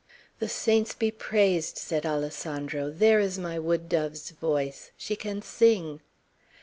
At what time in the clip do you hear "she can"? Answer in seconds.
4.97-5.43